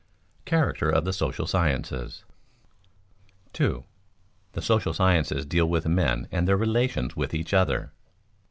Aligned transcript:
[Sidenote: 0.01 0.45
Character 0.45 0.89
of 0.89 1.05
the 1.05 1.13
social 1.13 1.45
sciences] 1.45 2.23
2. 3.53 3.85
_The 4.55 4.63
social 4.63 4.95
sciences 4.95 5.45
deal 5.45 5.69
with 5.69 5.85
men 5.87 6.27
and 6.31 6.47
their 6.47 6.57
relations 6.57 7.15
with 7.15 7.35
each 7.35 7.53
other. 7.53 7.91